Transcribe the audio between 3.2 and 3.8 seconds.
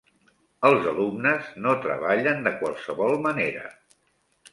manera